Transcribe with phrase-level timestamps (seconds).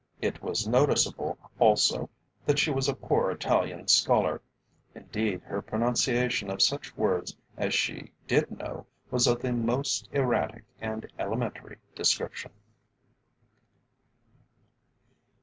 [0.19, 2.09] It was noticeable also
[2.47, 4.41] that she was a poor Italian scholar.
[4.95, 10.63] Indeed, her pronunciation of such words as she did know was of the most erratic
[10.79, 12.51] and elementary description.